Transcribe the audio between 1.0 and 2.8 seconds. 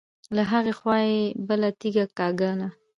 يې بله تيږه کېکاږله.